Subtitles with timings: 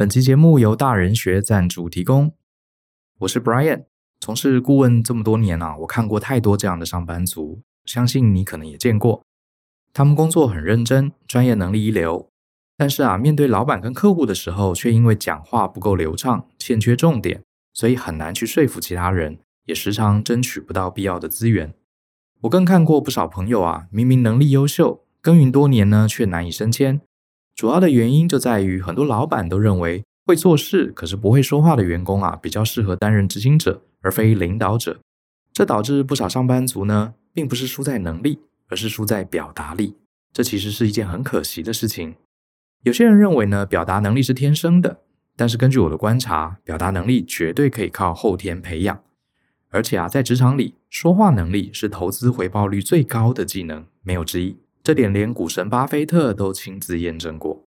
[0.00, 2.32] 本期节目由大人学赞助提供。
[3.18, 3.84] 我是 Brian，
[4.18, 9.22] 从事顾问这么多年啊，我看过太多这样的上班族，相信你可能也见过。
[9.92, 12.30] 他们工作很认真，专业能力一流，
[12.78, 17.42] 但是啊，面对老板跟客户的时候，却因为讲话不够流畅，欠缺重点，
[17.74, 21.74] 所以很难去说服其他人，也时常争取不到必要的资源。
[22.40, 27.02] 我更看过不少朋友啊，明明能力优秀，耕耘多年呢，却难以升迁。
[27.60, 34.98] 主要的原因就在于，很多老板都认为会做事可是不会说话的员工啊，比较适合担任执行者，而非领导者。
[35.52, 38.38] 这导致不少上班族呢，并不是输在能力，
[38.70, 39.94] 而是输在表达力。
[40.32, 42.14] 这其实是一件很可惜的事情。
[42.82, 45.00] 有些人认为呢，表达能力是天生的，
[45.36, 49.02] 但是根据我的观察，表达能力绝对可以靠后天培养。
[49.68, 54.56] 而且啊，在职场里，说话能力是投资回报率最高的技能，没有之一。
[54.82, 57.62] 这点连股神巴菲特都亲自验证过，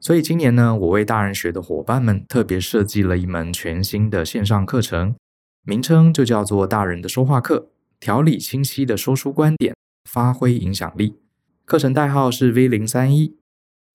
[0.00, 5.14] 所以今年呢，我为大人学的伙伴们特别设计了一门全新的线上课程，
[5.64, 7.68] 名称就叫做“大人的说话课”，
[8.00, 9.74] 条理清晰的说出观点，
[10.10, 11.14] 发挥影响力。
[11.64, 13.36] 课程代号是 V 零三一。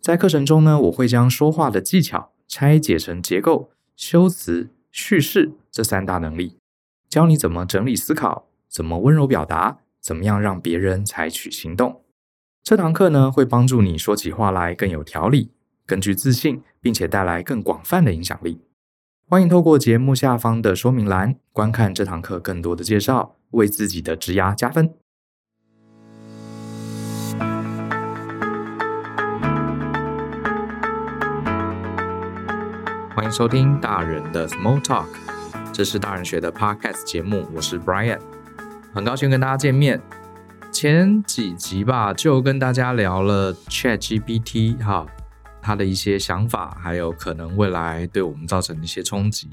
[0.01, 6.57] 在课程中呢，我会将说话的技巧拆解成结构、修辞、叙事这三大能力，
[7.07, 12.01] 教你怎么整理思考，怎么温柔表达，怎么样让别人采取行动。
[12.63, 15.49] 这堂课呢，会帮助你说起话来更有条理、
[15.87, 18.61] 更具自信，并且带来更广泛的影响力。
[19.27, 24.93] 欢迎透过节目下方的说明栏观看这堂课更多的介绍，为自己的职涯加分。
[33.15, 35.07] 欢迎收听大人的 Small Talk，
[35.73, 38.19] 这是大人学的 Podcast 节目，我是 Brian，
[38.93, 39.99] 很高兴跟大家见面。
[40.71, 45.05] 前几集吧，就跟大家聊了 ChatGPT 哈，
[45.61, 49.49] 它的一些想法，还有可能未来对我们造成的一些冲击。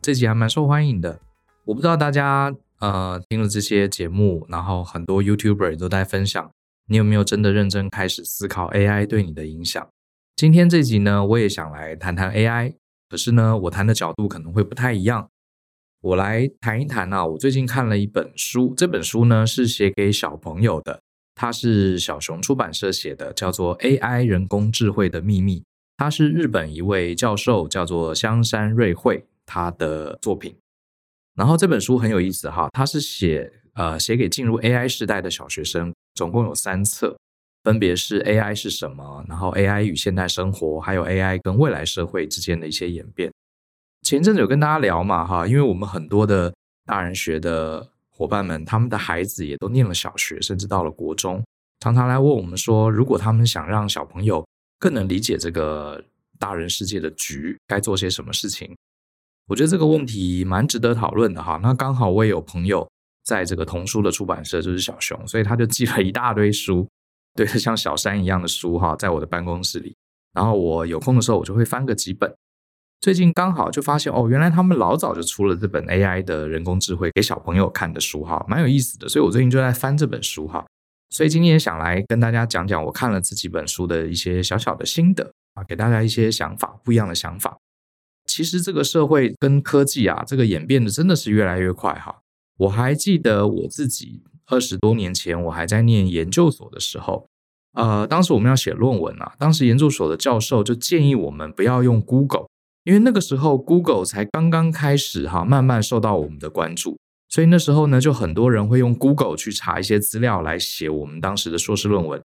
[0.00, 1.20] 这集还蛮受欢迎的。
[1.66, 6.50] 我不知道大家呃听了这些节目，然后很多 YouTuber 都在分享，
[6.88, 9.86] 你有没有真的认真开始思考 AI 对你的影响？
[10.34, 12.74] 今天这集呢，我也想来谈谈 AI，
[13.10, 15.28] 可是呢，我谈的角度可能会不太一样。
[16.04, 21.00] 我来谈一谈啊，我最近看了一本书，这本书呢是写给小朋友的，
[21.34, 25.60] 它是小熊出版社写的，叫做《AI 人工智慧的秘密》，
[25.96, 30.54] 它是日本一位教授叫做香山瑞惠他的作品。
[31.34, 37.16] 然后这本书很有意思哈，它是写呃写给进入 AI 时代的小学生，总共有三册，
[37.62, 43.32] 分别是 AI 是什么，然后 AI 与现代生活，还有 AI 跟未来社会之间的一些演变。
[44.04, 46.54] 前阵子有跟大家聊嘛哈，因为我们很多的
[46.84, 51.42] 大人学的伙伴们，他们的孩子也都念了小学，甚至到了国中，
[51.80, 54.46] 常常来问我们说，如果他们想让小朋友
[54.78, 56.04] 更能理解这个
[56.38, 58.76] 大人世界的局，该做些什么事情？
[59.46, 61.58] 我觉得这个问题蛮值得讨论的哈。
[61.62, 62.86] 那刚好我也有朋友
[63.24, 66.86] 在这个童书的出版社，就是小熊，所以他就寄了一大堆书，
[67.34, 69.96] 对，像小山一样的书哈，在我的办公室里。
[70.34, 72.30] 然后我有空的时候，我就会翻个几本。
[73.04, 79.06] 最近刚好就发现哦，原来他们老早就出了这本 AI 的人工智慧给小朋友看的书哈，蛮有意思的。
[79.06, 80.64] 所以我最近就在翻这本书哈，
[81.10, 87.58] 所以今天也想来跟大家讲讲我看了这几本书的一些小小的心得啊，给大家一些想法，不一样的想法。
[88.24, 92.20] 其实这个社会跟科技啊，这个演变的真的是越来越快哈。
[92.56, 97.28] 我还记得我自己二十多年前，我还在念研究所的时候，
[97.74, 102.46] 呃，当时我们要写论文啊，当时研究所的教授就建议我们不要用 Google。
[102.84, 112.22] 因为那个时候，Google 才刚刚开始哈，慢慢受到我们的关注，所以那时候呢，就很多人会用 Google 去查一些资料来写我们当时的硕士论文。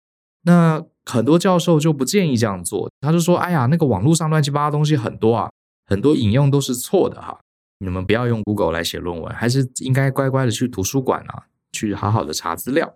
[0.45, 5.51] 那很多教授就不建议这样做，他就说：“哎呀，那个网络上乱七八糟东西很多啊，
[5.87, 7.39] 很多引用都是错的哈，
[7.81, 12.95] 你们不要用 Google 来写论文，还是应该乖乖的去图书馆啊，去好好的查资料，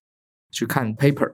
[0.50, 1.32] 去看 paper。”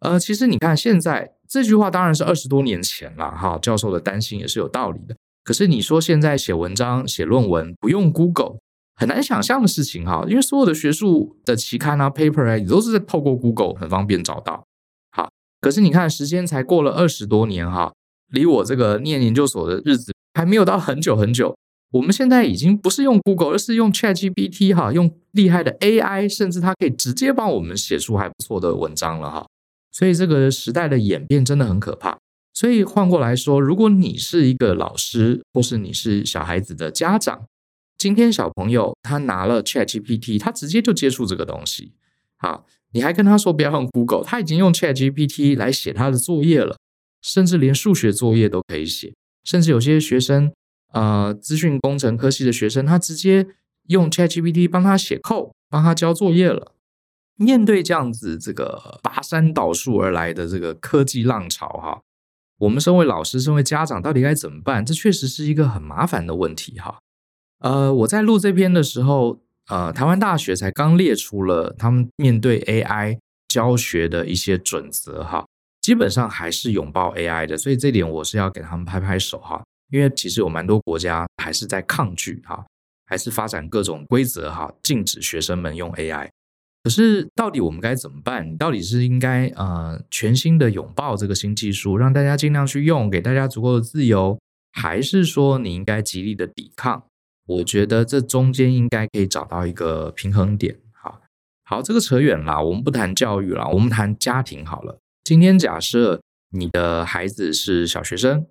[0.00, 5.16] 呃，其实你看，现在这句话当然是二十多年前了哈，教授的担心也是有道理的。
[5.44, 8.58] 可是你说现在写文章、写论文不用 Google，
[8.94, 14.64] 很难想象的事情哈，因为所有的学术的期刊啊、paper 啊，也都是在透过 Google 很方便找到。
[15.10, 15.28] 好，
[15.60, 17.92] 可是你看时间才过了二十多年哈，
[18.30, 21.56] 离我这个念研究所的日子还没有到很久很久，
[21.90, 29.46] 我们现在已经不是用 Google，而是用 ChatGPT 哈，用厉害的 AI，甚至它可以直接帮我们写出还不错的文章了哈。
[29.90, 32.16] 所以这个时代的演变真的很可怕。
[32.54, 37.46] 所以换过来说，如果你是一个老师，或是你是小孩子的家长，
[37.96, 41.92] 今天小朋友他拿了 ChatGPT，他直接就接触这个东西。
[42.36, 46.76] 好，你还跟他说不要用 Google，他已经用 ChatGPT 来写他的作业了，
[47.22, 49.14] 甚至连数学作业都可以写。
[49.44, 50.52] 甚至有些学生
[50.92, 53.46] 呃资讯工程科系的学生，他直接
[53.88, 56.74] 用 ChatGPT 帮他写 code，帮他交作业了。
[57.36, 62.02] 面对这样子这个拔山倒树而来的这个科技浪潮，哈，
[62.62, 64.86] 我们身为老师、身为家长，到底该怎么办？
[64.86, 66.96] 这确实是一个很麻烦的问题，哈。
[67.58, 73.18] 呃，我在录这篇的时候，呃，台湾大学才刚列出了他们面对 AI
[73.48, 75.44] 教学的一些准则，哈，
[75.80, 79.60] 基本上还是拥抱 AI 的，所以这点我是要给他们拍拍手，哈，
[79.90, 82.64] 因为其实有蛮多国家还是在抗拒，哈，
[83.06, 86.28] 还是发展各种规则，哈，禁止学生们用 AI。
[86.84, 88.50] 可是，到底我们该怎么办？
[88.50, 94.36] 你到底是应该呃全新的拥抱这个新技术，让大家尽量去用，给大家足够的自由，
[94.72, 97.04] 还是说你应该极力的抵抗？
[97.46, 100.76] 我觉得这中间应该可以找到一个平衡点。
[100.92, 101.20] 好，
[101.64, 104.98] 好，这个扯远了，我们不谈教育了，我们谈家庭好了。
[105.22, 106.20] 今天假设
[106.50, 108.46] 你的孩子是小学生，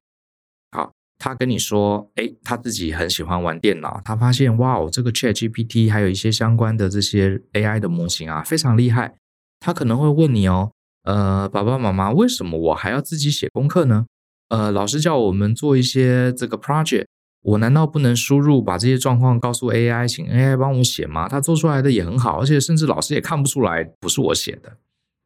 [1.24, 9.14] 他跟你说，诶，他自己很喜欢玩电脑，他发现，哇哦，这个 ChatGPT 还有一些相关的这些 AI 的模型啊，非常厉害。
[9.60, 10.72] 他可能会问你哦，
[11.04, 14.08] 呃，爸爸妈妈，为什么我还要自己写功课呢？
[14.50, 17.06] 呃，老师叫我们做一些这个 project。
[17.44, 21.30] 我难道不能输入，把这些状况告诉 AI，请 AI 帮我写吗？
[21.30, 24.78] 他做出来的也很好，而且甚至老师也看不出来不是我写的，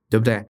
[0.10, 0.46] 对不对？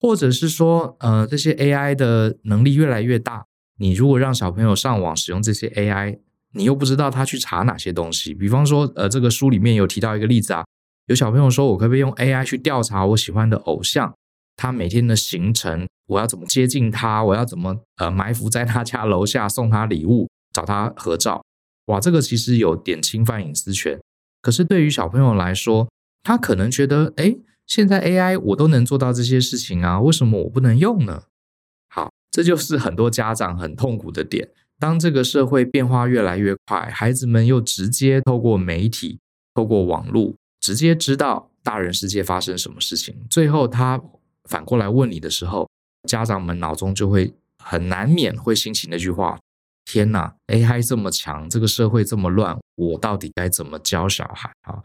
[0.00, 3.44] 或者是说，呃，这些 AI 的能力越来越大，
[3.80, 6.20] 你如果让小朋友上网使用这些 AI，
[6.52, 8.32] 你又不知道他去查哪些东西。
[8.32, 10.64] 比方说，呃，这个书里面有提到一个例子啊，
[11.06, 14.14] 有小朋友说，我可不可以用 AI 去调查我喜欢的偶像，
[14.54, 20.28] 他每天的行程，我要怎么接近他，我要怎么呃埋伏在他家楼下送他礼物。
[20.52, 21.44] 找他合照，
[21.86, 24.00] 哇，这个其实有点侵犯隐私权。
[24.42, 25.88] 可是对于小朋友来说，
[26.24, 27.36] 他可能觉得，哎，
[27.68, 31.22] 现在 AI 我都能做到这些事情啊，为什么我不能用呢？
[32.30, 34.48] 这就是很多家长很痛苦的点。
[34.78, 39.18] 当这个社会变化越来越快，孩子们又直接透过媒体、
[39.54, 44.00] 透过网络，直接知道大人世界发生什么事情，最后他
[44.44, 45.68] 反过来问你的时候，
[46.08, 49.38] 家长们脑中就会很难免会兴起那句话。
[49.84, 54.84] 天呐，AI 这么强，这个社会这么乱，我到底该怎么教小孩啊？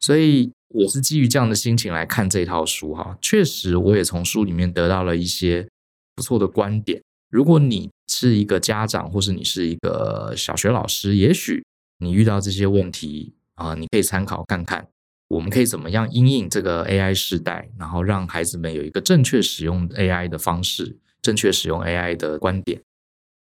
[0.00, 3.16] 所以我是基于这样的心情来看这套书哈。
[3.22, 5.68] 确实，我也从书里面得到了一些
[6.14, 7.02] 不错的观点。
[7.30, 11.64] 如果你是一个家长，或是你是一个小学老师，也许
[11.98, 14.86] 你遇到这些问题啊，你可以参考看看，
[15.28, 22.82] 我们可以怎么样因应这个 AI 时代，然后让孩子们有一个正确使用 AI 的方式，正确使用 AI 的观点。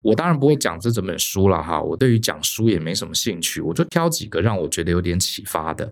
[0.03, 5.91] 我当然不会讲这整本书了哈，我对于讲书也没什么兴趣，我就挑几个让我觉得有点启发的。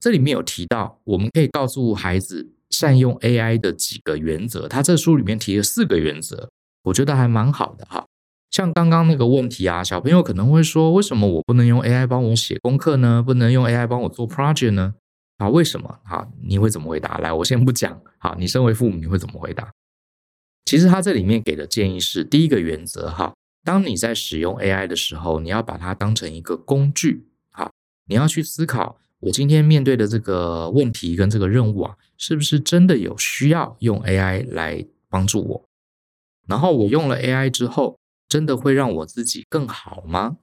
[0.00, 4.68] 这里面有提到，我们可以告诉孩子善用 AI 的几个原则。
[4.68, 6.48] 他这书里面提了四个原则，
[6.84, 8.06] 我觉得还蛮好的哈。
[8.52, 13.20] 像刚刚那个问题啊，小朋友可能会说，为什么我不能用 AI 帮我写功课呢？
[13.20, 14.94] 不能用 AI 帮我做 project 呢？
[15.38, 15.98] 啊，为什么？
[16.04, 17.18] 好，你会怎么回答？
[17.18, 18.00] 来，我先不讲。
[18.18, 19.72] 好，你身为父母，你会怎么回答？
[20.64, 23.34] 其实他这里面给的建议是第一个原则哈。
[23.64, 27.70] 当你在使用 AI 的时候，你要把它当成一个工具，好，
[28.06, 35.64] 你要去思考，我今天面对的这个问题跟这个任务啊，是不是真的有需要用 AI 来帮助我？
[36.46, 37.98] 然后我用了 AI 之后，
[38.28, 40.38] 真的会让我自己更好吗？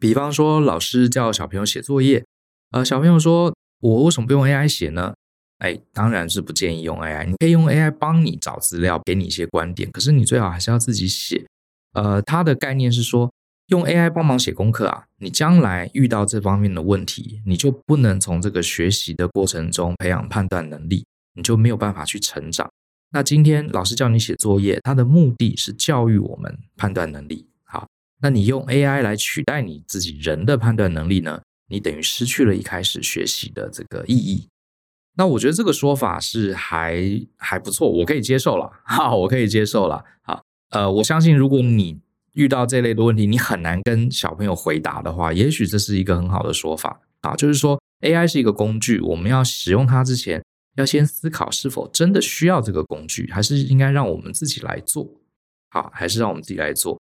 [0.00, 2.24] 比方说，老师叫小朋友写作业，
[2.72, 5.14] 呃，小朋友说，我为什么不用 AI 写呢？
[5.58, 11.46] 哎，当然是不建议用 AI，你可以用 AI 帮你找资料，给你一些观点，可是你最好还是要自己写。
[11.92, 13.30] 呃，它的概念是说，
[13.68, 22.70] 用 AI 帮忙写功课啊，你将来遇到这方面的问题，你就不能从这个学习的过程中培养判断能力，你就没有办法去成长。
[23.12, 27.46] 那今天老师叫你写作业，它的目的是教育我们判断能力。
[27.64, 27.86] 好，
[28.20, 31.40] 那你用 AI 来取代你自己人的判断能力呢？
[31.68, 34.48] 你等于失去了一开始学习的这个意义。
[35.14, 37.02] 那我觉得这个说法是还
[37.36, 38.70] 还不错，我可以接受了。
[38.84, 40.04] 哈，我可以接受了。
[40.22, 40.42] 好。
[40.70, 42.00] 呃，我相信如果你
[42.34, 50.42] 遇到这类的问题，你很难跟小朋友回答的话，也许这是一个很好的说法啊，就是说 AI 是一个工具，我们要使用它之前，
[50.76, 55.08] 要先思考是否真的需要这个工具，还是应该让我们自己来做，
[55.70, 56.98] 好，还是让我们自己来做。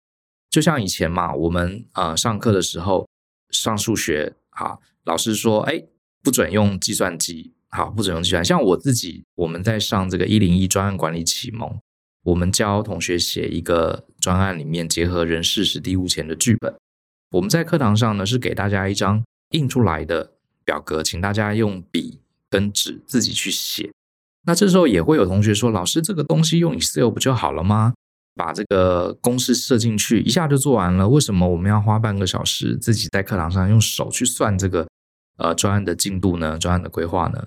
[0.49, 3.09] 就像以前嘛，我们呃上课的时候
[3.51, 5.83] 上数学，啊，老师说，哎，
[6.23, 8.45] 不准用计算机，好，不准用计算。
[8.45, 11.79] 像我自己，我们在上这个一零一专案管理启蒙。
[12.23, 16.75] 我们教同学写一个专案，里面结合人事史地物前的剧本。
[17.31, 20.33] 我们在课堂上呢，是给大家一张印出来的
[20.65, 22.19] 表格，请大家用笔
[22.51, 23.93] 跟纸自己去写。
[24.45, 27.95] 那这时候也会有同学说：“老师，这个东西用 Excel 不就好了吗？”
[28.35, 31.09] 把这个公式设进去，一下就做完了。
[31.09, 34.89] 为什么我们要花半个小时自己在课堂上用手去算这个
[35.37, 36.59] 呃专案的进度呢？
[36.59, 37.47] 专案的规划呢？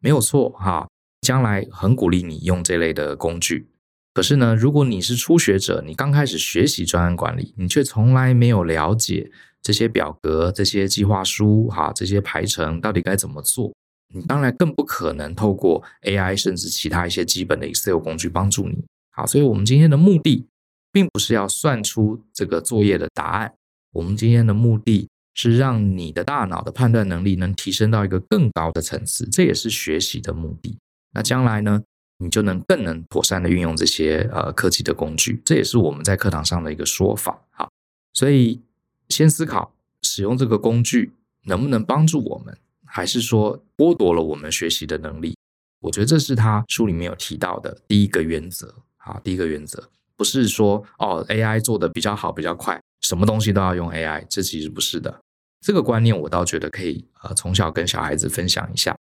[0.00, 0.88] 没有错哈，
[1.20, 3.68] 将来很鼓励你用这类的工具。
[4.14, 9.28] 可是呢，如果你是初学者，你刚开始学习专案管理，你却从来没有了解
[9.60, 13.74] 这些表格、这些计划书、哈这些排程到底该怎么做，
[14.14, 18.84] 你当然更不可能透过 AI 甚至其他一些基本的 Excel 工具帮助你。
[19.10, 20.46] 好，所以我们今天的目的
[20.92, 23.52] 并不是要算出这个作业的答案，
[23.92, 30.78] 我们今天的目的是让你的大脑的判断能力能提升到一个更高的层次，这也是学习的目的。
[31.12, 31.82] 那将来呢？
[32.24, 37.38] 你就能更能妥善的运用这些呃科技的工具，这也是我们在课堂上的一个说法。
[37.50, 37.70] 好，
[38.14, 38.62] 所以
[39.10, 41.12] 先思考使用这个工具
[41.44, 45.36] 能不能帮助我们，还是说剥夺了我们学习的能力？
[45.80, 48.74] 我觉得这是他书里面有提到的第一个原则。
[48.96, 55.20] 啊，第一个原则不是说哦 AI 做的比较好比较快，什么东西都要用 AI，这其实不是的。
[55.60, 58.96] 这个观念我倒觉得可以呃从小跟小孩子分享一下。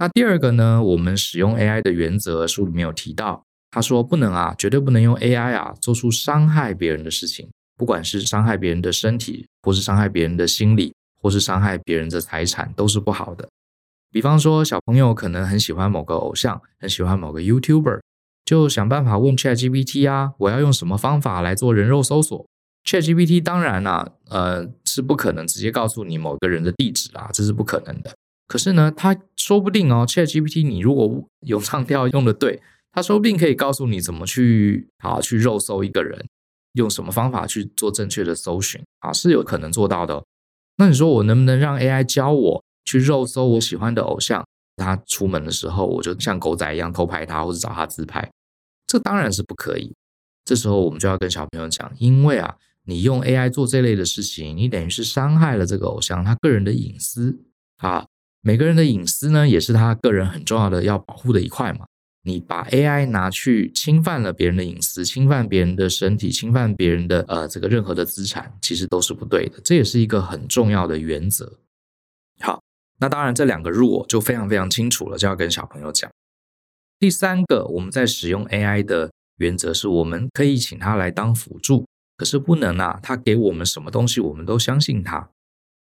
[0.00, 13.48] 那第二个呢，我们使用 AI 的原则，书里面有提到，他说不能啊，绝对不能用 AI 啊做出伤害别人的事情，不管是伤害别人的身体，或是伤害别人的心理，或是伤害别人的财产，都是不好的。
[14.12, 18.00] 比方说，小朋友可能很喜欢某个偶像，很喜欢某个 YouTuber，
[18.44, 22.46] 就想办法问 ChatGPT 啊，我要用什么方法来做人肉搜索
[22.84, 28.14] ？ChatGPT 当然啊，呃，是不可能直接告诉你某个人的地址啊，这是不可能的。
[28.48, 36.26] 可是呢，他说不定哦，ChatGPT，你如果有唱调用的对，他说不定可以告诉你怎么去啊，去肉搜一个人，
[36.72, 40.24] 用什么方法去做正确的搜寻啊，是有可能做到的。
[40.78, 44.44] 那你说我能不能让 AI 教我去肉搜我喜欢的偶像？
[44.76, 48.30] 他出门的时候，我就像狗仔一样偷拍他，或者找他自拍？
[48.86, 49.92] 这当然是不可以。
[50.44, 57.38] 这时候我们就要跟小朋友讲，因为啊，你用 AI 做这类的事情，你等于是伤害了这个偶像他个人的隐私
[57.76, 58.06] 啊。
[58.40, 61.86] 每个人的隐私呢，也是他个人很重要的要保护的一块嘛。
[62.22, 69.58] 你把 AI 拿去侵犯了别人的隐私，侵犯别人的身体，侵犯别人的呃这个任何的资产，其实都是不对的。
[69.64, 71.58] 这也是一个很重要的原则。
[72.40, 72.62] 好，
[73.00, 76.10] 那当然这两个 rule 就非常非常清楚了，就要跟小朋友讲。
[76.98, 85.30] 第三个，我们在使用 AI 的原则是，我们可以请他来当辅助，可是不能啊，他给我们什么东西，我们都相信他。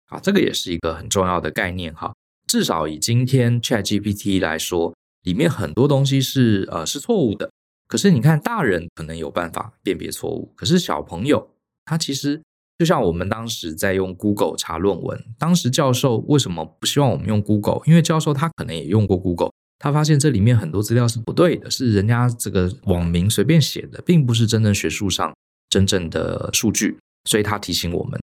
[0.07, 2.13] 啊，这个也是一个很重要的概念哈。
[2.55, 7.51] 至少以今天 ChatGPT 来说，里面很多东西是呃是错误的。
[7.85, 11.49] 可是你看，大人可能有办法辨别错误，可是小朋友
[11.83, 12.41] 他其实
[12.77, 17.81] 就像我们当时在用 Google 查论文，当时教授为什么不希望我们用 Google？
[17.85, 25.35] 因为教授他可能也用过 Google，他发现这里面很多资料是不对的，是人家这个网民随便写的，并不是真正学术上
[25.67, 28.17] 真正的数据，所以他提醒我们。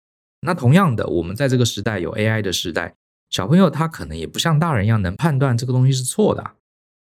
[0.46, 2.94] 那同样的，我们在这个时代有 AI 的时代。
[3.30, 6.42] 小朋友他可能也不像大人一样能判断这个东西是错的，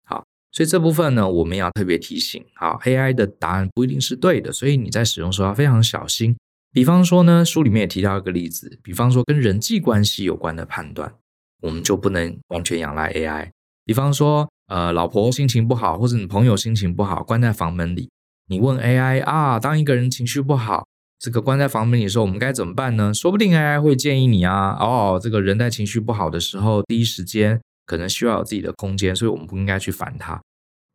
[0.03, 6.35] 好，所以这部分呢，我们要特别提醒，好，AI 的答案不一定是对的，所以你在使用时候要非常小心。
[6.73, 11.13] 比方说呢，书里面也提到一个例子，比方说跟人际关系有关的判断，
[11.61, 13.49] 我们就不能完全仰赖 AI。
[13.85, 18.09] 比方说，呃，老婆心情不好，或者你朋友心情不好，关在房门里，
[18.47, 20.85] 你问 AI 啊，当一个人情绪不好。
[21.19, 23.13] 这个关在房门里的时候，我们该怎么办呢？
[23.13, 30.39] 说不定 AI 会建议你啊，哦，这个人在情绪不好的时候，第一时间可能需要有自己的空间，所以我们不应该去烦他。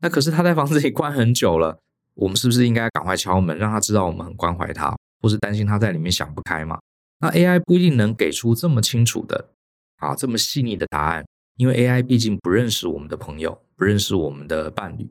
[0.01, 1.77] 那可是他在房子里关很久了，
[2.15, 6.79] 我们是不是应该赶快敲门，让他知道我们很关怀他，或是担心他在里面想不开嘛？
[7.19, 9.51] 那 AI 不一定能给出这么清楚的
[9.99, 11.25] 啊，这么细腻的答案，
[11.57, 15.09] 因为 AI 毕竟不认识我们的朋友，不认识我们的伴侣。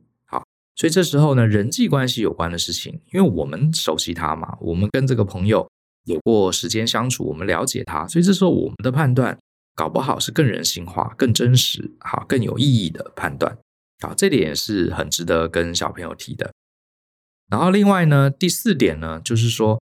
[0.75, 5.69] 所以这时候呢，人际关系有关的事情，因为我们熟悉他嘛，我们跟这个朋友
[6.05, 9.37] 有过时间相处，我们了解他，所以这时候我们的判断
[9.75, 13.55] 搞不好是更人性化、更真实、好、更有意义的判断。
[13.99, 16.51] 好，这点也是很值得跟小朋友提的。
[17.51, 19.79] 然后另外呢，第四点呢，就是说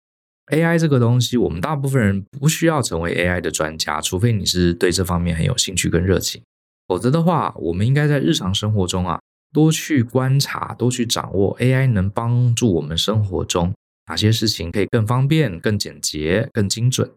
[0.53, 6.41] AI 这个东西，我们大部分人不需要成为 AI 的专家，除非你是对这方面很有兴趣跟热情，
[6.87, 9.21] 否则的话，我们应该在日常生活中啊。
[9.57, 13.73] 多去观察，多去掌握 AI 能帮助我们生活中
[14.07, 17.11] 哪些事情可以更方便、更简洁、更精准。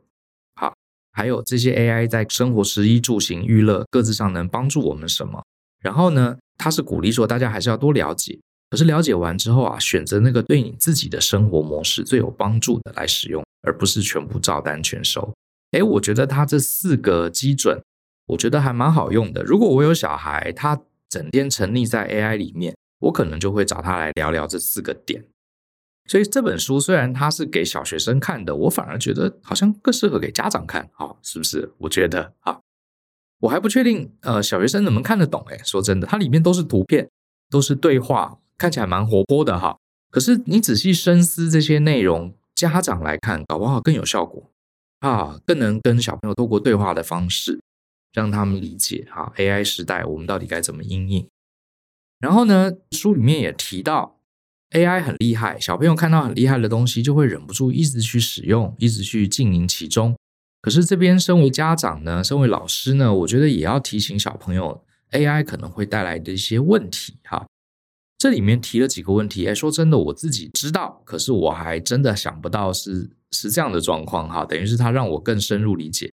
[0.55, 0.74] 好，
[1.12, 5.43] 还有这些 AI 在生活食衣住行、娱乐各自上能帮助我们什么？
[5.81, 8.39] 然后呢，他是鼓励说大家还是要多了解。
[8.69, 15.34] 可是了解完之后啊，选择那个对你自己的生活模式最有帮助的来使用，而不是全部照单全收。
[15.72, 17.81] 诶，我觉得他这四个基准，
[18.27, 19.43] 我觉得还蛮好用的。
[19.43, 20.79] 如果我有小孩，他
[21.10, 25.25] 整天沉溺在 AI 里面，我可能就会找他来聊聊这四个点。
[26.06, 31.72] 所以这本书虽然它是给小学生看的，我反而觉得好像更适合给家长看，哈，是不是？
[31.78, 32.60] 我觉得啊，
[33.42, 35.44] 我还不确定，呃，小学生能不能看得懂？
[35.50, 37.10] 诶，说真的，它里面都是图片，
[37.50, 39.78] 都是对话，看起来蛮活泼的哈。
[40.10, 44.50] 可是你仔细深思这些内容，家长来看，搞不好更有效果
[45.01, 47.62] 啊，更能跟小朋友透过对话的方式，
[48.13, 51.28] 让他们理解哈，AI 时代我们到底该怎么应应。
[52.20, 54.18] 然后呢，书里面也提到。
[54.72, 60.16] AI 很厉害，小朋友看到很厉害的东西，就会忍不住一直去使用，一直去经营其中。
[60.62, 67.48] 可是这边身为家长呢，身为老师呢，我觉得也要提醒小朋友，AI 可能会带来的一些问题哈。
[68.20, 74.46] 这里面提了几个问题，哎，说真的，我自己知道，可是我还真的想不到是是这样的状况哈。
[74.46, 76.12] 等于是他让我更深入理解。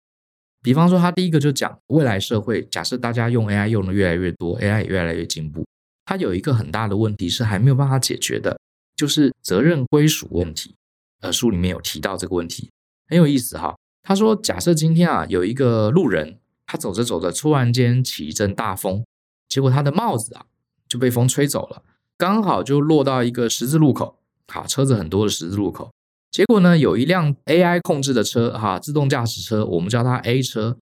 [0.65, 5.63] 比方说，他第一个就讲未来社会，假设大家用 AI 用的越来越多，AI 也越来越进步。
[6.05, 8.59] 它有一个很大的问题是还没有办法解决的，
[8.95, 10.73] 就是责任归属问题。
[11.21, 12.71] 呃，书里面有提到这个问题，
[13.07, 13.75] 很有意思哈。
[14.01, 19.05] 他说，假设今天啊有一个路人，他走着走着，突然间起一阵大风，
[19.47, 20.45] 结果他的帽子啊
[20.89, 21.83] 就被风吹走了，
[22.17, 24.17] 刚好就落到一个十字路口，
[24.47, 25.91] 好，车子很多的十字路口。
[26.35, 30.77] 结果呢，有一辆 AI 控制的车，哈，自动驾驶车，我们叫它 A 车。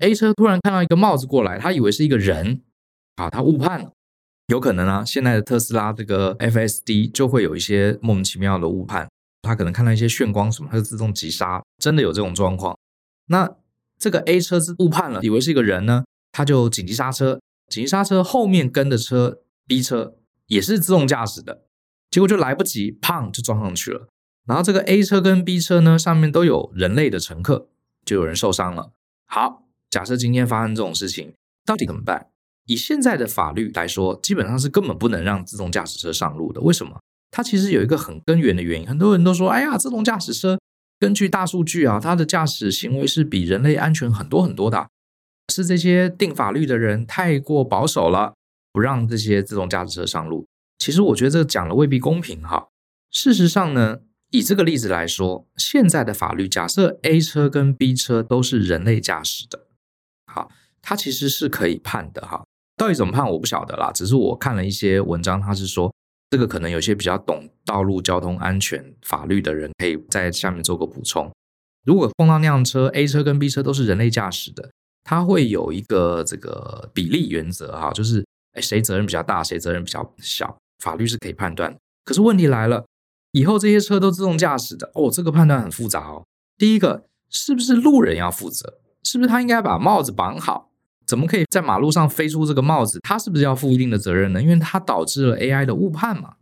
[0.00, 2.60] A 车突然看到一个帽子过来，他以为是一个人，
[3.16, 3.90] 啊，他误判了。
[4.48, 9.08] 有可能啊，现在的特斯拉这个 FSD 就会有一些莫名其妙的误判，
[9.40, 12.76] 他可能看到一些炫光什么，它就自动急刹，真的有这种状况。
[13.28, 13.50] 那
[13.98, 20.16] 这个 A 车是误判了，以为是一个人呢，他就紧急刹车，紧急刹车后面跟的车 B 车
[20.48, 21.62] 也是自动驾驶的，
[22.10, 24.06] 结果就来不及，砰就撞上去了。
[24.48, 27.68] 然后这个 A 车跟 B 车呢，上面都有人类的乘客，
[28.04, 28.90] 就有人受伤了。
[29.26, 31.34] 好，假设今天发生这种事情，
[31.66, 32.28] 到底怎么办？
[32.64, 36.60] 以现在的法律来说，基本上是根本不能让自动驾驶车上路的。
[36.62, 36.98] 为什么？
[37.30, 38.88] 它其实有一个很根源的原因。
[38.88, 40.58] 很多人都说：“哎呀，自动驾驶车
[40.98, 44.88] 根据大数据啊，它的驾驶行为是比人类安全很多很多的。”
[45.52, 48.34] 是这些定法律的人太过保守了，
[48.72, 50.46] 不让这些自动驾驶车上路。
[50.78, 52.68] 其实我觉得这讲了未必公平哈。
[53.10, 59.66] 事实上呢，以这个例子来说，现在的法律假设 A 车跟 B 车都是人类驾驶的，
[60.26, 60.50] 好，
[60.82, 62.44] 它其实是可以判的哈。
[62.76, 65.92] 到底怎么判我不晓得啦，只是我看了一些文章，他是说
[66.30, 71.28] 这个可能有些比较懂道路交通安全法律的人可以在下面做个补充。
[71.84, 74.70] 如果碰到那辆车，A 车跟 B 车都是人类驾驶的，
[75.02, 81.74] 它会有一个这个比例原则哈，就是哎谁责任比较大，谁责任比较小，法律是可以判断。
[82.04, 82.84] 可是问题来了，
[83.32, 86.24] 以后这些车都自动驾驶的哦，这个判断很复杂哦。
[86.56, 88.78] 第一个是不是路人要负责？
[89.04, 90.70] 是不是他应该把帽子绑好？
[91.06, 93.00] 怎么可以在马路上飞出这个帽子？
[93.00, 94.42] 他是不是要负一定的责任呢？
[94.42, 96.34] 因为他导致了 AI 的误判嘛。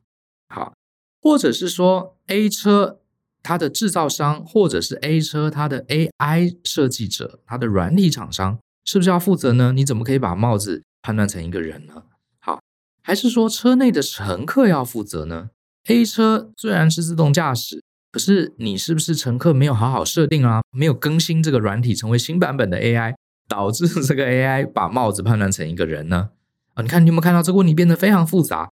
[0.48, 0.74] 好，
[1.20, 3.00] 或者是说 A 车
[3.42, 9.72] 它的制造商，或者是 A 车它的 AI 设计者，它的软体厂商，是不是要负责呢？
[9.72, 12.02] 你怎么可以把帽子判断成一个人呢？
[12.40, 12.60] 好，
[13.02, 15.50] 还是说车内的乘客要负责呢
[15.88, 20.60] ？A 车虽然是自动驾驶，可是你是不是乘客没有好好设定啊？
[20.70, 23.14] 没有更新这个软体，成为新版本的 AI？
[23.48, 26.30] 导致这个 AI 把帽子判断成一个人呢？
[26.74, 28.68] 啊，你看你有没有看到这个问题变得非常复杂？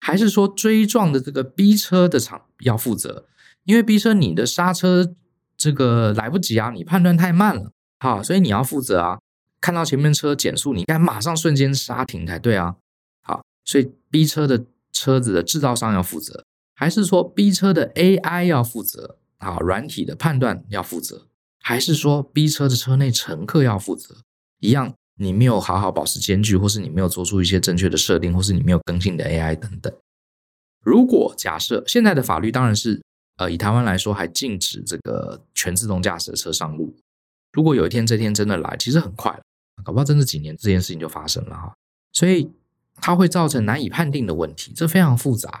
[0.00, 3.26] 还是说追撞的这个 B 车的厂要负责？
[3.64, 5.14] 因为 B 车你的刹车
[5.56, 9.18] 这个来不及啊，你判断太慢了，好，所以你要负责啊。
[9.60, 12.76] 看到前面车减速，你应该马上瞬间刹停才对啊。
[13.22, 16.44] 好，所以 B 车的车子的制造商要负责，
[16.78, 19.16] 还是说 B 车的 AI 要负责？
[19.38, 21.26] 啊，软体的判断要负责？
[21.58, 24.18] 还是说 B 车的车内乘客要负责？
[24.60, 29.92] 一样，你没有好好保持间距，或是你没有做出一些正确的设定，或是你没有更新的 AI 等等。
[30.84, 33.02] 如果假设现在的法律当然是，
[33.38, 36.94] 呃，以台湾来说还禁止这个全自动驾驶的车上路。
[37.52, 39.36] 如果有一天这天真的来，其实很快，
[39.82, 41.74] 搞不好真的几年这件事情就发生了哈。
[42.12, 42.48] 所以
[43.00, 45.60] 它会造成难以判定的问题，这非常复杂。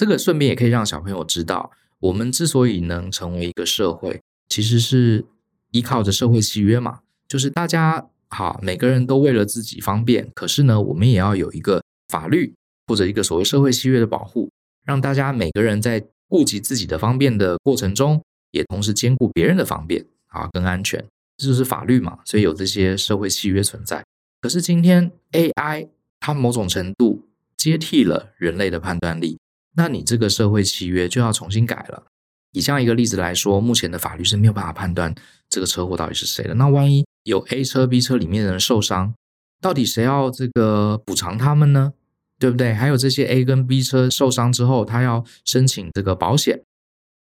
[0.00, 4.18] 这个顺便也可以让小朋友知道，我们之所以能成为一个社会。
[4.48, 5.26] 其实是
[5.72, 12.54] 依靠着社会契约嘛，就是大家好，每个人都为了自己方便，可是呢，我们也要有一个法律
[12.86, 14.50] 或者一个所谓社会契约的保护，
[14.86, 21.04] 让大家每个人在顾及自己的方便的过程中，也同时兼顾别人的方便啊，更安全，
[21.36, 24.02] 这就是法律嘛，所以有这些社会契约存在。
[24.40, 29.38] 可是今天 AI 它某种程度接替了人类的判断力，
[29.80, 32.04] 那你这个社会契约就要重新改了。
[32.52, 35.14] 以这样一个例子来说，目前的法律是没有办法判断
[35.48, 36.52] 这个车祸到底是谁的。
[36.52, 39.14] 那万一有 A 车、B 车里面的人受伤，
[39.58, 41.94] 到底谁要这个补偿他们呢？
[42.38, 42.74] 对不对？
[42.74, 46.60] 还有这些 A 跟 B 车受伤之后，他要申请这个保险，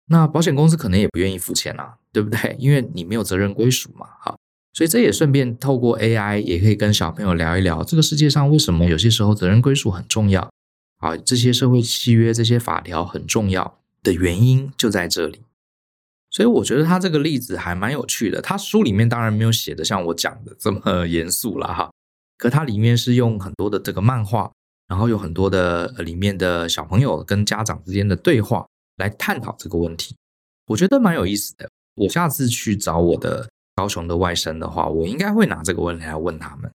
[0.06, 2.54] 那保险公司可能也不愿意付钱啊，对不对？
[2.60, 4.06] 因为你没有责任归属嘛。
[4.20, 4.38] 好，
[4.72, 10.48] 所以这也顺便透过 AI 也可以跟小朋友聊一聊，这个世界上为什么有些时候责任归属很重要
[10.98, 11.16] 啊？
[11.16, 15.42] 这些社会契约、这些法条很重要的原因就在这里。
[16.30, 18.42] 所以我觉得他这个例子还蛮有趣的。
[18.42, 21.90] 他书里面当然没有写的像我讲的这么 严肃了哈，
[22.36, 24.50] 可他里面是用很多的这个漫画，
[24.88, 30.14] 然后有很多的里面的小朋友跟家长之间的对话来探讨这个问题，
[30.66, 31.70] 我觉得蛮有意思的。
[31.94, 36.70] 我下次去找我的高雄的外甥的话，我应该会拿这个问题来问他们。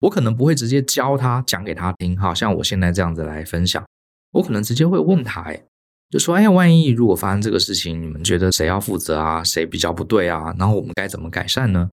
[0.00, 3.84] 我可能不会直接教他讲给他听，哈，像我现在这样子来分享，
[4.32, 5.62] 我可能直接会问他，哎。
[6.08, 9.42] 就说：“哎，万一如果发生这个事情，你们觉得谁要负责啊？
[9.42, 10.54] 谁比较不对啊？
[10.56, 11.90] 然后我们该怎么改善呢？”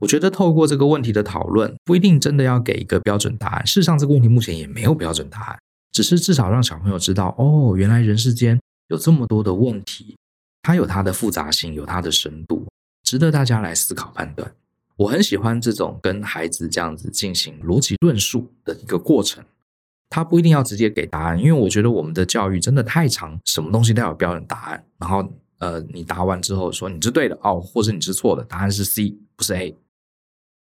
[0.00, 3.66] 我觉得透过这个问题的讨论，不一定真的要给一个标准答案。
[3.66, 5.58] 事实上，这个问题目前也没有标准答案，
[5.92, 10.14] 只是至少让小朋友知道：哦，原来人世间有这么多的问题，
[10.60, 12.66] 它有它的复杂性，有它的深度，
[13.02, 14.52] 值得大家来思考判断。
[14.96, 19.44] 我很喜欢这种跟孩子这样子进行逻辑论述的一个过程。
[20.08, 24.86] 他不一定要直接给答案，因为我觉得我们的教育真的太长，什么东西都要有标准答案。
[24.98, 25.28] 然后，
[25.58, 29.76] 呃，你答完之后说你是对的哦，或者你是错的，答案是 C，不是 A。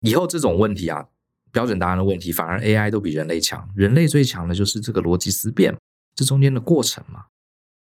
[0.00, 1.06] 以后这种问题啊，
[1.50, 3.68] 标准答案的问题，反而 AI 都比人类强。
[3.76, 5.76] 人类最强的就是这个逻辑思辨，
[6.14, 7.26] 这中间的过程嘛。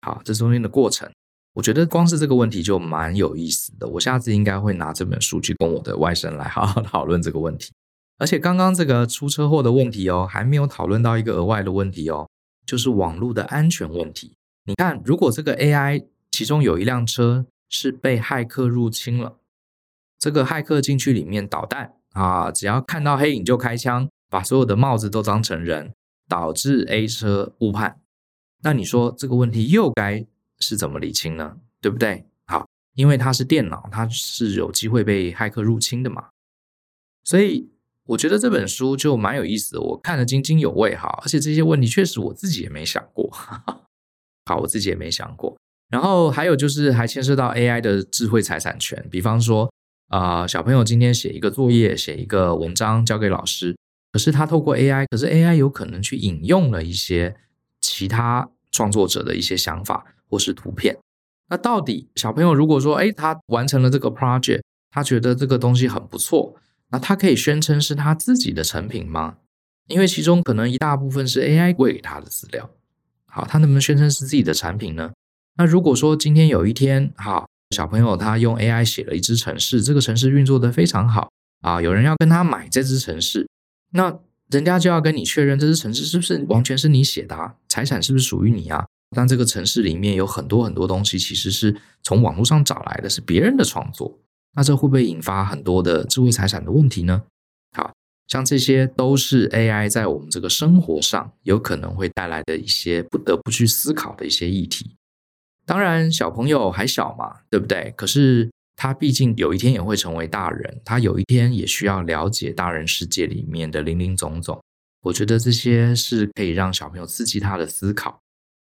[0.01, 1.11] 好，这中间的过程，
[1.53, 3.87] 我觉得光是这个问题就蛮有意思的。
[3.87, 7.71] 我下次应该会拿这本书去跟我的外甥来好好讨论这个问题。
[8.17, 12.27] 而且刚刚这个出车祸的问题哦，还没有讨论到一个额外的问题哦，
[12.65, 14.33] 就是网络的安全问题。
[14.65, 19.37] 你看，如果这个 AI 其中有一辆车是被骇客入侵了，
[20.19, 25.93] 这个骇客进去里面捣蛋啊，只要看到黑影就开枪，把所有的帽子都当成人，
[26.27, 27.99] 导致 A 车误判，
[28.61, 30.25] 那你说这个问题又该
[30.59, 31.57] 是怎么理清呢？
[31.81, 32.25] 对不对？
[32.45, 36.29] 好，因为它是电脑，它是有机会被骇客入侵的嘛，
[37.23, 37.71] 所以。
[38.09, 43.29] 我觉得这本书就蛮有意思的，我看得津津有味哈，而且这些问题确实我自己也没想过，
[44.49, 45.55] 好，我自己也没想过。
[45.91, 49.71] 然后还有就是还牵涉到 AI 的智慧财产权，比方说
[50.07, 53.77] 啊、小朋友今天写一个作业，写一个文章交给老师，
[54.11, 57.35] 可是他透过 AI，可是 AI 有可能去引用了一些
[57.79, 60.97] 其他创作者的一些想法或是图片，
[61.49, 64.61] 那到底小朋友如果说，哎，他完成了这个 project，
[64.91, 66.55] 他觉得这个东西很不错。
[66.91, 69.37] 那他可以宣称是他自己的成品吗？
[69.87, 72.69] 因为其中可能一大部分是 AI 喂给他的资料。
[73.25, 75.11] 好，他能不能宣称是自己的产品呢？
[75.57, 83.47] 那如果说今天有一天，好，小朋友他用 AI 写了一支城市，这个城市运作得非常好啊，有人要跟他买这支城市，
[83.91, 88.87] 那人家就要跟你确认这支城市是不是完全是你写的啊，财产是不是属于你啊？
[89.15, 94.19] 但这个城市里面有很多很多东西，其实是从网络上找来的，是别人的创作。
[94.55, 97.23] 那这会不会引发很多的智慧财产的问题呢？
[97.75, 97.93] 好，
[98.27, 104.95] 像这些都是 AI 在我们这个生活上有可能会带来的一些不得不去思考的一些议题。
[105.65, 107.93] 当然，小朋友还小嘛，对不对？
[107.95, 114.59] 可是他毕竟有一天也会成为大人，他有一天也需要了解大人世界里面的林林总总。
[115.01, 118.19] 我觉得这些是可以让小朋友刺激他的思考，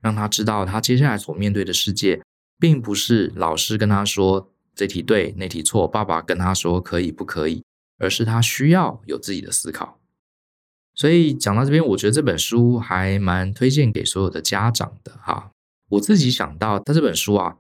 [0.03, 2.21] 让他知道他接下来所面对的世界，
[2.59, 4.51] 并不是老师跟他说。
[4.75, 5.87] 这题对，那题错。
[5.87, 7.63] 爸爸跟他说可以不可以，
[7.99, 10.01] 而是他需要有自己的思考。
[10.95, 15.51] 所以讲到这边，我觉得这本书还蛮推荐给所有的家长的哈。
[15.91, 17.59] 我自己想到，他这本书啊，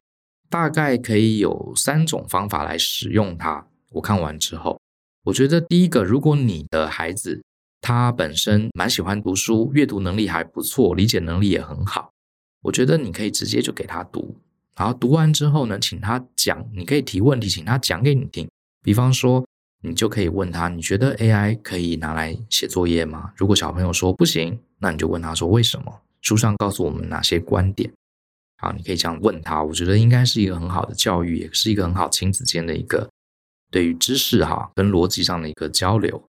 [0.48, 3.66] 大概可以有三种方法来使用它。
[3.90, 4.80] 我看完之后，
[5.24, 7.42] 我觉得第一个，如果你的孩子
[7.82, 12.11] 他本身蛮喜欢读书，阅读能力还不错，理解能力也很好，
[12.62, 14.34] 我觉得你可以直接就给他读。
[14.74, 18.48] 然后读完之后呢，请他讲，你可以提问题，请他讲给你听。
[18.82, 19.44] 比方说，
[19.82, 23.32] 你就可以问他：你觉得 AI 可以拿来写作业吗？
[23.36, 26.00] 如果小朋友说不行，那你就问他说为什么？
[26.22, 27.92] 书上告诉我们哪些观点？
[28.58, 29.62] 好，你可以这样问他。
[29.62, 33.10] 我觉得应该是一个很好的教育，也是一个很好亲子间的一个
[33.70, 36.22] 对于知识哈跟逻辑上的一个交流。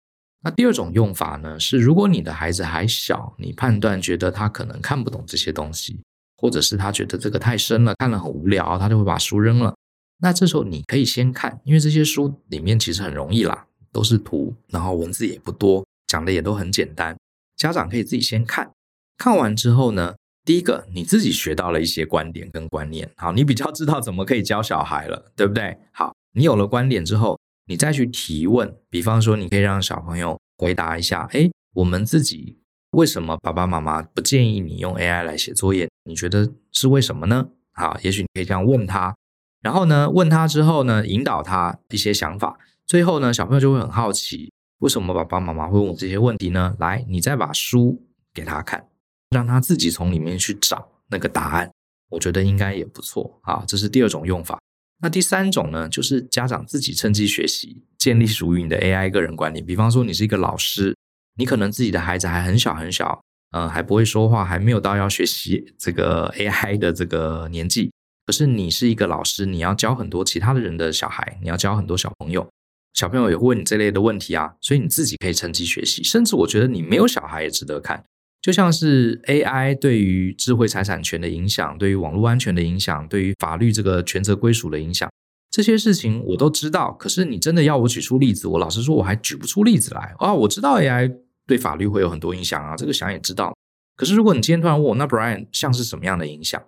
[0.43, 6.01] 那第二种用法呢，是如果你的孩子还小，你判断觉得他可能看不懂这些东西。
[6.43, 9.73] 或者是他觉得这个太深了，看了很无聊，他就会把书扔了。
[10.19, 17.15] 那这时候你可以先看，因为这些书里面其实很容易啦，都是图，然后文字也不多，讲的也都很简单。
[17.55, 18.69] 家长可以自己先看，
[19.17, 25.77] 看完之后呢，第一个你自己学到了一些观点跟观念，好，你比较知道怎么可以教小孩了，对不对？
[25.93, 32.59] 好，你有了观点之后，你再去提问，比方说你可以让小朋友回答一下，诶，我们自己。
[32.91, 35.89] 为什么爸爸妈妈不建议你用 AI 来写作业？
[36.05, 37.47] 你觉得是为什么呢？
[37.73, 39.15] 啊，也许你可以这样问他，
[39.61, 42.59] 然后呢，问他之后呢，引导他一些想法。
[42.85, 46.75] 最后呢，小朋友就会很好奇，为什么爸爸妈妈会问我这些问题呢？
[46.79, 48.87] 来，你再把书给他看，
[49.29, 51.71] 让他自己从里面去找那个答案。
[52.09, 53.63] 我觉得应该也不错啊。
[53.67, 54.59] 这是第二种用法。
[55.01, 59.61] 那第三种呢，就是家长自己趁机学习，建立属于你的 AI 个人管理。
[59.61, 60.95] 比方说，你是一个老师，
[61.37, 63.21] 你可能自己的孩子还很小很小，
[63.53, 67.91] 呃，还不会说话，还没有到要学习这个 AI 的这个年纪。
[68.25, 72.49] 可是你是一个老师，你要教很多其他的人的小孩，你要教很多小朋友，
[72.93, 76.03] 小朋友也会问你这类的问题啊，所以你自己可以趁机学习。
[76.03, 78.03] 甚至我觉得你没有小孩也值得看。
[78.41, 85.09] 就像是 AI 对于智慧财产权的影响，对于网络安全的影响，对于法律这个权责归属的影响，
[85.49, 86.91] 这些事情我都知道。
[86.93, 90.33] 可是你真的要我举出例子，我老实说我还举不出例子来啊。
[90.33, 91.13] 我知道 AI
[91.47, 93.55] 对法律会有很多影响啊，这个想也知道。
[93.95, 96.61] 可是如果你今天突然问我，那 Brian 像是什么样的影响？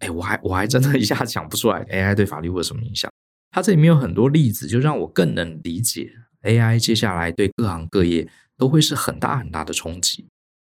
[0.00, 3.10] 哎，我还我还真的 一下想不出来 AI 对法律会有什么影响。
[3.50, 6.10] 它这里面有很多例子，就让我更能理解
[6.42, 10.26] AI 接下来对各行各业都会是很大很大的冲击。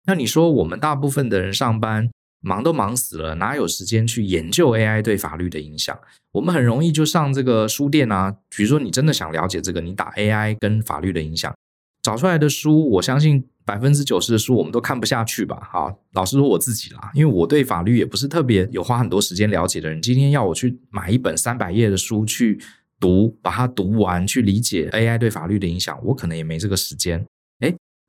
[0.07, 2.11] 那你说，我们大部分的人上班
[2.41, 5.97] 忙都忙死了，哪有时间去研究 AI 对法律的影响？
[6.33, 11.55] 我们很容易就上这个书店啊，比如说你真的想了解这个，你打 AI 跟法律的影响，
[12.03, 15.69] 找出来的书，我相信百分之九十的书我们都看不下去吧？
[15.71, 20.01] 好，老实说我自己啦，因为我对法律也不是特别有花很多时间了解的人。
[20.01, 22.61] 今天要我去买一本三百页的书去
[22.99, 27.25] 读，把它读完，去理解 AI 对法律的影响，我可能也没这个时间。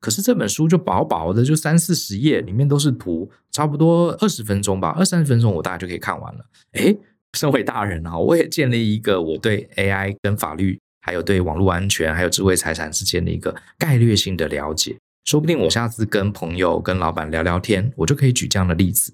[0.00, 6.44] 可是这本书就薄薄的，就三四十页，里面都是图，差不多二十分钟吧，二三十分钟我大概就可以看完了。
[6.72, 6.98] 诶，
[7.34, 14.96] 身为大人啊，我也建立一个我对 AI 跟法律，还有对网络安全，还有智慧财产之间的一个概略性的了解。
[15.24, 19.12] 说不定我下次跟朋友、跟老板聊聊天，我就可以举这样的例子。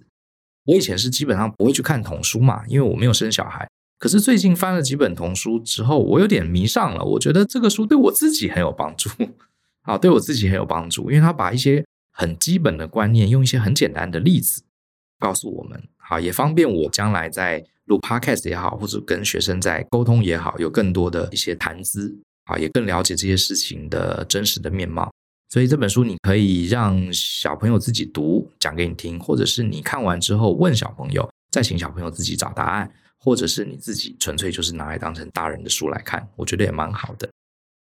[0.67, 3.67] 我以前是基本上不会去看童书嘛，因为我没有生小孩。
[3.99, 7.03] 可是最近翻了几本童书之后，我有点迷上了。
[7.03, 9.11] 我觉得这个书对我自己很有帮助。
[9.83, 14.63] 啊，对我自己很有帮助，因为他把一些很基本的观念，用一些很简单的例子
[15.19, 25.11] 告诉我们，好，也方便我将来在录 Podcast 也好，或者跟学生在沟通也好，有更多的一些谈资，啊，也更了解这些事情的真实的面貌。
[25.51, 37.27] 所以这本书你可以让小朋友自己读，讲给你听，或者是你看完之后问小朋友，再请小朋友自己找答案，或者是你自己纯粹就是拿来当成大人的书来看，我觉得也蛮好的。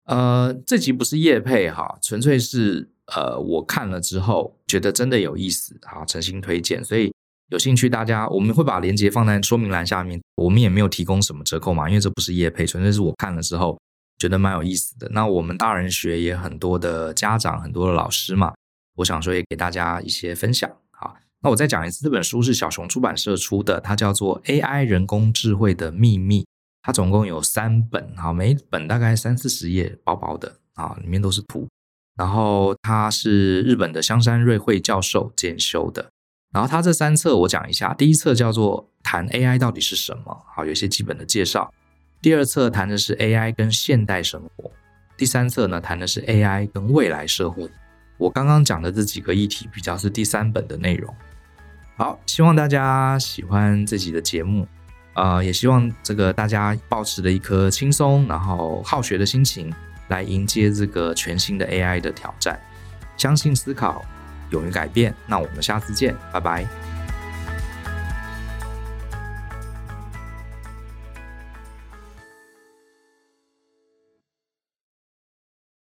[0.05, 6.85] 呃，这集不是业配哈，纯粹是呃，我看了之后觉得真的有意思，好，诚心推荐。
[6.85, 7.11] 所以
[7.51, 10.21] 有兴趣大家，我们会把链接放在说明栏下面。
[10.37, 13.79] 我们也没有提供什么折扣嘛，因为这不是业配，纯粹是我看了之后
[14.19, 15.09] 觉得蛮有意思的。
[15.13, 18.55] 那我们大人学也很多的家长，很多的老师嘛，
[18.97, 20.71] 我想说也给大家一些分享。
[20.91, 26.43] 好，那我再讲一次，这本书是小熊出版社出的，它叫做《AI 人工智慧的秘密》。
[26.83, 31.69] 它总共有三本，好，每一本大概三四十页，薄薄的啊，里面都是图。
[32.17, 36.11] 然后它是日本的香山瑞惠教授监修的。
[36.55, 41.71] 然后它这三册我讲一下，第一册叫做谈 AI 到底是什么，好，有一些基本的介绍。
[42.23, 44.71] 第二册谈的是 AI 跟现代生活。
[45.17, 47.69] 第三册呢，谈的是 AI 跟未来社会。
[48.17, 51.13] 我刚刚讲的这几个议题比较是第三本的内容。
[51.97, 54.67] 好，希望大家喜欢这集的节目。
[55.15, 59.73] 呃，也希望这个大家保持着一颗轻松然后好学的心情
[60.09, 62.61] 来迎接这个全新的 AI 的挑战，
[63.17, 64.05] 相信思考，
[64.55, 65.15] 勇于改变。
[65.27, 66.94] 那我们下次见，拜拜。